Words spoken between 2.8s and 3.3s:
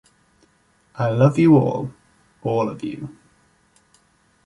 you.